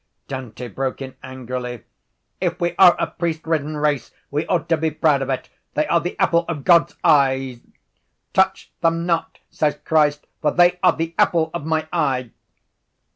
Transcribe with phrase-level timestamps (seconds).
[0.27, 1.83] Dante broke in angrily:
[2.39, 5.49] —If we are a priestridden race we ought to be proud of it!
[5.75, 7.61] They are the apple of God’s eye.
[8.33, 12.31] Touch them not, says Christ, _for they are the apple of My eye.